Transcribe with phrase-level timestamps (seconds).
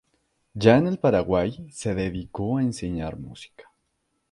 [0.55, 3.71] Ya en el Paraguay, se dedicó a enseñar música.